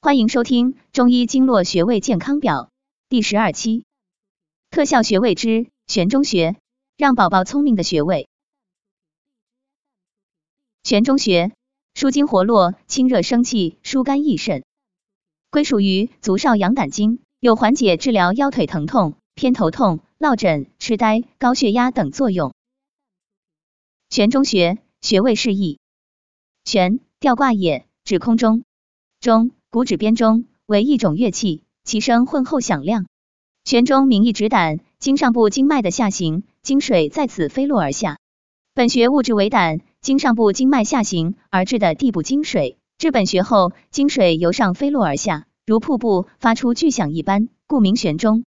[0.00, 2.66] 欢迎收听《中医经络穴位健康表》
[3.08, 3.82] 第十二期，
[4.70, 6.54] 特效穴位之悬中穴，
[6.96, 8.28] 让宝宝聪明的穴位。
[10.84, 11.50] 悬中穴，
[11.94, 14.64] 舒筋活络、清热生气、疏肝益肾，
[15.50, 22.54] 归属于足少阳胆经，有缓解治疗腰腿疼痛、偏头痛、落枕、痴呆、高血压等作用。
[24.10, 25.80] 悬中穴穴位示意：
[26.64, 28.62] 悬，吊挂也，指空中；
[29.20, 29.50] 中。
[29.70, 33.04] 骨指边中为一种乐器，其声浑厚响亮。
[33.64, 38.16] 悬中名义指胆经上部经脉的下行，经水在此飞落而下。
[38.72, 48.44] 本穴物质为胆经上部经脉下行而至的地部经水，至本穴后，经水由上飞落而下，如瀑布发出巨响一般，故名悬中。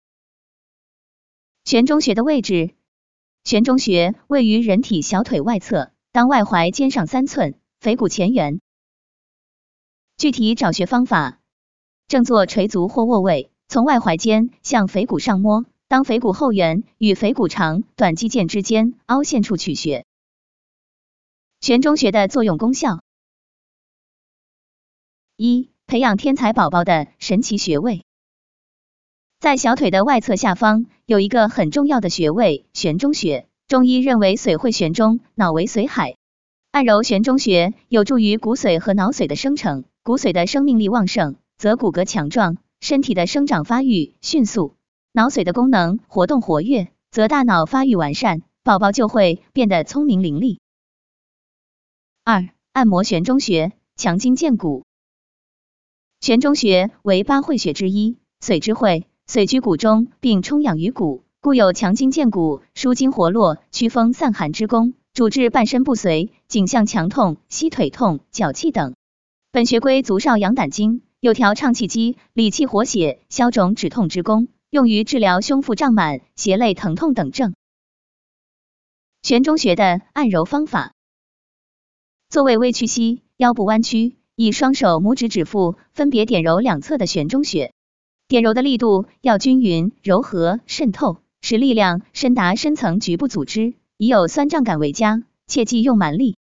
[1.66, 2.72] 悬中穴的位置，
[3.44, 8.60] 悬中穴位于人体小腿外侧，当外踝尖上三寸，腓骨前缘。
[10.22, 11.40] 具体找穴方法：
[12.08, 20.06] 正坐垂足或卧位，从外踝尖向腓骨上摸，当腓骨后缘与腓骨长短肌腱之间凹陷处取穴。
[21.60, 23.00] 悬中穴的作用功效：
[25.38, 28.06] 一、培养天才宝宝的神奇穴位。
[29.40, 33.48] 在小腿的外侧下方有一个很重要的穴位——悬中穴。
[33.68, 36.16] 中医认为，髓会悬中，脑为髓海。
[36.70, 39.84] 按揉悬中穴有助于骨髓和脑髓的生成。
[40.04, 44.74] 骨髓的生命力旺盛，则骨骼强壮，身体的生长发育迅速；
[45.12, 50.58] 脑髓的功能活动活跃，则大脑发育完善，宝宝就会变得聪明伶俐。
[52.24, 54.86] 二、按摩悬中穴，强筋健骨。
[56.20, 68.96] 悬中穴为八会穴之一，髓之会，髓居骨中，并充养于骨，故有强筋健骨、舒筋活络、驱风散寒之功，主治半身不遂、颈项强痛、膝腿痛、脚气等。
[69.54, 77.54] 本穴归足少阳胆经，有调畅气机、理气活血、消肿止痛之功，用于治疗胸腹胀满、胁肋疼痛等症。
[79.24, 80.94] 悬中穴的按揉方法：
[82.30, 87.74] 坐位微屈膝，腰部弯曲，以双手拇指指腹分别点揉两侧的悬中穴，
[88.30, 96.38] 点揉的力度要均匀、柔和、渗透，使力量深达深层局部组织，以有酸胀感为佳，切忌用蛮力。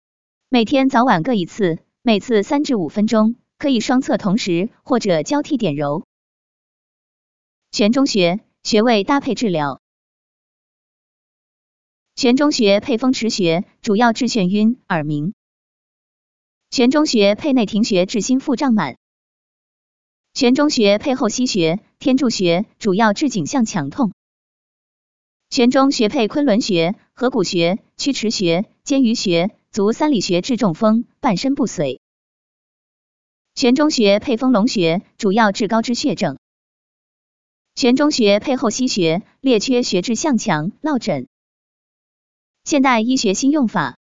[0.47, 1.79] 每天早晚各一次。
[2.01, 6.05] 每次三至五分钟，可以双侧同时或者交替点揉。
[7.71, 9.81] 悬中穴穴位搭配治疗。
[12.15, 15.33] 悬中穴配风池穴，主要治眩晕、耳鸣。
[16.71, 18.97] 悬中穴配内庭穴，治心腹胀满。
[20.33, 24.13] 悬中穴配后溪穴、天柱穴，主要治颈项强痛。
[25.49, 29.58] 悬中穴配昆仑穴、合谷穴、曲池穴、肩俞穴。
[29.71, 32.01] 足三里穴治中风、半身不遂。
[33.53, 36.39] 悬中穴配丰隆穴，主要治高脂血症。
[37.75, 41.27] 悬中穴配后溪穴、列缺穴治向强、落枕。
[42.63, 43.97] 现代医学新用法。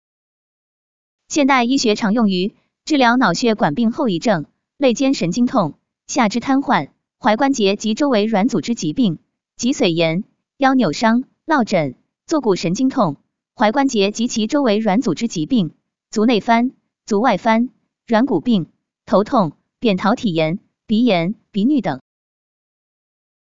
[1.28, 2.54] 现代医学常用于
[2.84, 4.44] 治疗脑血管病后遗症、
[4.76, 9.18] 肋间神经痛、下肢瘫痪、踝关节及周围软组织疾病、
[9.56, 10.24] 脊髓炎、
[10.58, 13.16] 腰扭伤、落枕、坐骨神经痛。
[13.56, 15.74] 踝关节及其周围软组织疾病、
[16.10, 16.72] 足内翻、
[17.06, 17.68] 足外翻、
[18.04, 18.66] 软骨病、
[19.06, 22.00] 头痛、扁桃体炎、鼻炎、鼻衄等。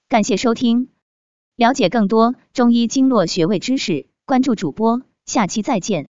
[0.09, 0.89] 感谢收听，
[1.55, 6.09] 了解更多中医经络穴位知识，关注主播，下期再见。